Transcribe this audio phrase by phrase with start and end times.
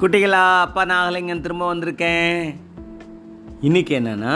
[0.00, 2.54] குட்டிகளா அப்பா நாகலிங்கன் திரும்ப வந்திருக்கேன்.
[3.60, 4.34] இன்னைக்கு என்னன்னா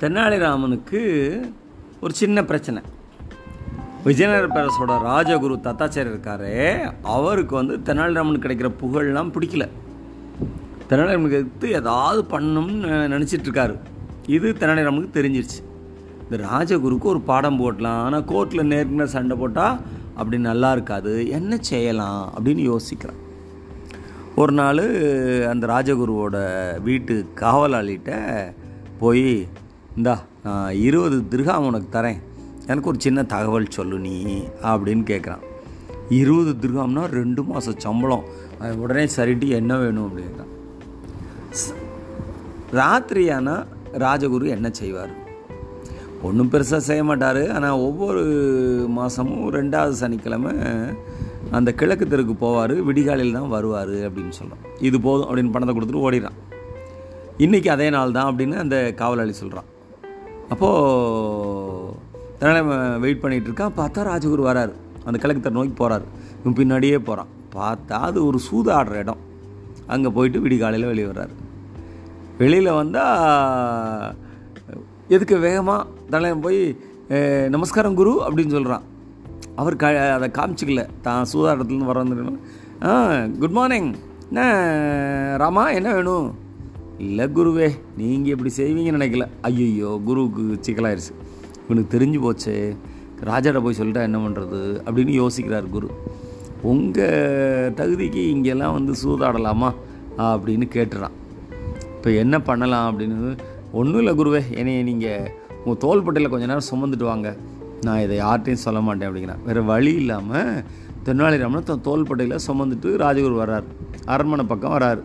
[0.00, 1.00] தென்னாலிராமனுக்கு
[2.00, 2.82] ஒரு சின்ன பிரச்சனை.
[4.04, 6.54] விஜயநகர பேரரசோட ராஜகுரு தத்தாச்சாரியர் இருக்காரு.
[7.02, 9.68] அவருக்கு வந்து தெனாலிராமன் கிடைக்கிற புகழ்லாம் பிடிக்கல.
[10.90, 13.76] தெனாலிராமனுக்கு எடுத்து ஏதாவது பண்ணணும்னு நினச்சிட்டு இருக்காரு.
[14.26, 15.60] இது தெனாலிராமனுக்கு தெரிஞ்சிருச்சு.
[16.22, 18.04] இந்த ராஜகுருக்கு ஒரு பாடம் போடலாம்.
[18.04, 19.78] ஆனால் கோர்ட்டில் நேர்மையாக சண்டை போட்டால்
[20.14, 21.28] அப்படி நல்லா இருக்காது.
[21.28, 23.24] என்ன செய்யலாம் அப்படின்னு யோசிக்கிறான்.
[24.40, 24.80] ஒரு நாள்
[25.50, 26.36] அந்த ராஜகுருவோட
[26.86, 28.10] வீட்டு காவலாளிகிட்ட
[29.00, 29.28] போய்
[29.96, 30.14] இந்தா
[30.46, 32.18] நான் இருபது திருகாம் உனக்கு தரேன்.
[32.66, 34.16] எனக்கு ஒரு சின்ன தகவல் சொல்லு நீ
[34.70, 35.44] அப்படின்னு கேட்குறான்
[36.20, 38.26] இருபது திருகாம்னா ரெண்டு மாதம் சம்பளம்.
[38.58, 40.52] அவன் உடனே சரிட்டு என்ன வேணும் அப்படின்றான்
[42.80, 43.56] ராத்திரியானா
[44.04, 45.12] ராஜகுரு என்ன செய்வார்?
[46.26, 47.42] ஒன்றும் பெருசாக செய்ய மாட்டார்.
[47.56, 48.24] ஆனால் ஒவ்வொரு
[48.98, 50.52] மாதமும் ரெண்டாவது சனிக்கிழமை
[51.58, 56.38] அந்த கிழக்கு தெருக்கு போவார் விடிகாலையில் தான் வருவார் அப்படின்னு சொல்கிறான் இது போதும் அப்படின்னு பணத்தை கொடுத்துட்டு ஓடிடுறான்.
[57.44, 59.68] இன்றைக்கி அதே நாள் தான் அப்படின்னு அந்த காவலாளி சொல்கிறான்
[60.52, 61.94] அப்போது
[62.40, 63.76] அதனால் வெயிட் பண்ணிகிட்டு இருக்கான்.
[63.80, 64.74] பார்த்தா ராஜகுரு வராரு.
[65.06, 66.06] அந்த கிழக்கு தெரு நோக்கி போகிறாரு
[66.40, 69.22] இவன் பின்னாடியே போகிறான் பார்த்தா அது ஒரு சூதாடுற இடம்.
[69.94, 71.34] அங்கே போயிட்டு விடிகாலையில் வெளியே வர்றாரு.
[72.40, 74.14] வெளியில் வந்தால்
[75.14, 76.60] எதுக்கு வேகமாக தலைவன் போய்
[77.54, 78.84] நமஸ்காரம் குரு அப்படின்னு சொல்கிறான்
[79.56, 80.82] அவர் க அதை காமிச்சிக்கல.
[81.02, 82.04] தான் சூதாட்டத்துலேருந்து வர
[82.84, 82.92] ஆ
[83.40, 83.94] குட் மார்னிங்
[84.28, 84.42] என்ன
[85.42, 86.26] ராமா என்ன வேணும்?
[86.98, 89.24] இல்லை குருவே நீங்கள் இப்படி செய்வீங்கன்னு நினைக்கல.
[89.42, 91.14] ஐயோ குருவுக்கு சிக்கலாயிருச்சு.
[91.64, 92.56] இவனுக்கு தெரிஞ்சு போச்சே.
[93.24, 95.88] ராஜாட்ட போய் சொல்லிட்டா என்ன பண்ணுறது அப்படின்னு யோசிக்கிறார் குரு.
[96.62, 99.70] உங்கள் தகுதிக்கு இங்கெல்லாம் வந்து சூதாடலாமா?
[100.18, 101.16] அப்படின்னு கேட்டுறான்.
[101.96, 103.38] இப்போ என்ன பண்ணலாம் அப்படின்னு
[103.72, 104.42] ஒன்றும் இல்லை குருவே.
[104.56, 105.30] என்னைய நீங்கள்
[105.64, 107.28] உங்கள் தோள்பட்டையில் கொஞ்ச நேரம் சுமந்துட்டு வாங்க.
[107.84, 109.42] நான் இதை யார்ட்டையும் சொல்ல மாட்டேன் அப்படிங்கிறான்.
[109.46, 110.62] வேறு வழி இல்லாமல்
[111.06, 113.66] தென்னாலிராமன் தன் தோள்பட்டையில் சுமந்துட்டு ராஜகுரு வர்றார்.
[114.14, 115.02] அரண்மனை பக்கம் வராரு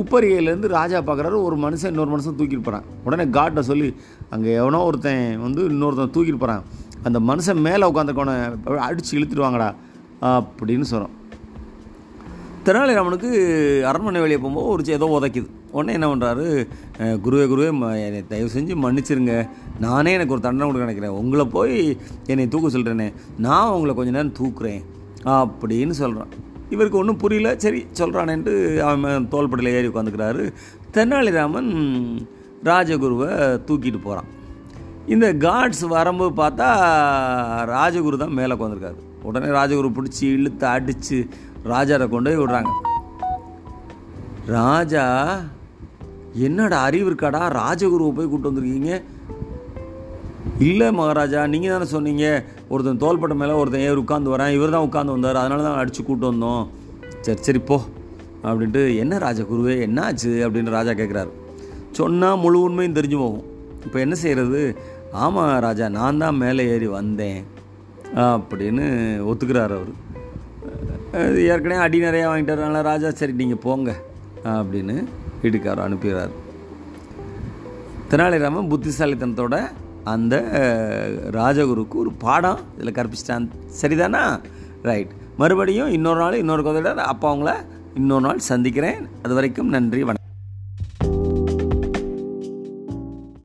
[0.00, 3.88] உப்பரிகையிலேருந்து ராஜா பார்க்குறாரு ஒரு மனுஷன் இன்னொரு மனுஷன் தூக்கிட்டு போகிறான் உடனே காட்டை சொல்லி
[4.34, 6.62] அங்கே எவனோ ஒருத்தன் வந்து இன்னொருத்தன் தூக்கிட்டு போகிறான்
[7.08, 8.36] அந்த மனுஷன் மேலே உட்காந்துக்கோன
[8.86, 9.68] அடித்து இழுத்துட்டு வாங்கடா
[10.36, 11.16] அப்படின்னு சொல்கிறோம்
[12.66, 13.30] தெனாலிராமனுக்கு
[13.90, 15.48] அரண்மனை வெளியே போகும்போது ஒரு ஏதோ உதைக்குது.
[15.72, 16.46] உடனே என்ன பண்ணுறாரு
[17.24, 19.48] குருவே குருவே ம- என்னை தயவு செஞ்சு மன்னிச்சிருங்க.
[19.80, 21.24] நானே எனக்கு ஒரு தண்டனை கொடுக்க நினைக்கிறேன்.
[21.24, 24.82] உங்களை போய் என்னை தூக்க சொல்கிறேனே நான் உங்களை கொஞ்ச நேரம் தூக்குறேன்.
[25.24, 26.28] அப்படின்னு சொல்கிறான்
[26.70, 27.54] இவருக்கு ஒன்றும் புரியல.
[27.58, 30.52] சரி சொல்கிறானேன்ட்டு அவன் தோள்பட்டையில் ஏறி உட்காந்துக்கிறாரு
[30.94, 31.70] தெனாலிராமன்
[32.64, 33.28] ராஜகுருவை
[33.66, 34.30] தூக்கிட்டு போகிறான்
[35.06, 36.68] இந்த காட்ஸ் வரும்போது பார்த்தா
[37.72, 41.26] ராஜகுரு தான் மேலே உட்காந்துருக்காரு உடனே ராஜகுரு பிடிச்சி இழுத்து அடித்து
[41.64, 42.70] ராஜாரை கொண்டு போய் விடுறாங்க.
[44.46, 45.04] ராஜா
[46.48, 47.40] என்னடா அறிவு இருக்காடா?
[47.60, 48.92] ராஜகுருவை போய் கூட்டு வந்திருக்கீங்க.
[50.68, 52.24] இல்லை மகாராஜா நீங்கள் தானே சொன்னீங்க
[52.72, 54.54] ஒருத்தன் தோல்பட்ட மேலே ஒருத்தன் ஏறி உட்காந்து வரேன்.
[54.56, 55.40] இவர் தான் உட்காந்து வந்தார்.
[55.42, 56.64] அதனால தான் அடித்து கூட்டு வந்தோம்.
[57.26, 57.76] சரி சரி போ
[58.44, 61.32] அப்படின்ட்டு என்ன ராஜகுருவே என்னாச்சு அப்படின்னு ராஜா கேட்குறாரு
[61.98, 63.44] சொன்னால் முழு உண்மையும் தெரிஞ்சு போகும்.
[63.86, 64.60] இப்போ என்ன செய்கிறது
[65.24, 67.40] ஆமாம் ராஜா நான் தான் மேலே ஏறி வந்தேன்.
[68.16, 68.86] அப்படின்னு
[69.30, 69.92] ஒத்துக்கிறார் அவர்.
[71.52, 73.90] ஏற்கனவே அடி நிறையா வாங்கிட்டு வரனால ராஜா சரி நீங்கள் போங்க.
[74.54, 74.96] அப்படின்னு
[75.42, 76.32] வீட்டுக்கார அனுப்புகிறார்
[78.10, 79.56] தெனாலிராமன் புத்திசாலித்தனத்தோட
[80.04, 80.34] அந்த
[81.30, 83.48] ராஜகுருக்கு ஒரு பாடம் இதில் கற்பிச்சிட்டான்.
[83.80, 84.40] சரிதானா?
[84.82, 87.54] ரைட் மறுபடியும் இன்னொரு நாள் இன்னொரு கதையோட அப்போ அவங்கள
[87.94, 89.08] இன்னொரு நாள் சந்திக்கிறேன்.
[89.22, 90.21] அது வரைக்கும் நன்றி வணக்கம்.